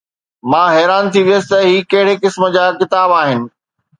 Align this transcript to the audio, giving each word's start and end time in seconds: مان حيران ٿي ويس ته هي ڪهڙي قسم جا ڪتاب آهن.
مان 0.49 0.67
حيران 0.75 1.03
ٿي 1.13 1.21
ويس 1.27 1.43
ته 1.51 1.57
هي 1.69 1.77
ڪهڙي 1.91 2.15
قسم 2.23 2.43
جا 2.55 2.65
ڪتاب 2.79 3.09
آهن. 3.21 3.39